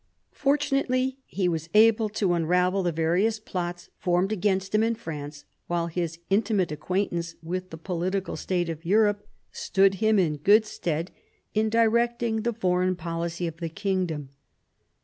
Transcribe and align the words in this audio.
Fortunately 0.31 1.19
he 1.27 1.47
was 1.47 1.69
able 1.75 2.09
to 2.09 2.33
unravel 2.33 2.81
the 2.81 2.91
various 2.91 3.39
plots 3.39 3.91
formed 3.99 4.31
against 4.31 4.73
him 4.73 4.81
in 4.81 4.95
France, 4.95 5.45
while 5.67 5.85
his 5.85 6.17
intimate 6.31 6.71
acquaintance 6.71 7.35
with 7.43 7.69
the 7.69 7.77
political 7.77 8.35
state 8.35 8.67
of 8.67 8.83
Europe 8.83 9.27
stood 9.51 9.93
him 10.01 10.17
in 10.17 10.37
good 10.37 10.65
stead 10.65 11.11
in 11.53 11.69
directing 11.69 12.41
the 12.41 12.51
foreign 12.51 12.95
policy 12.95 13.45
of 13.45 13.57
the 13.57 13.69
kingdom. 13.69 14.29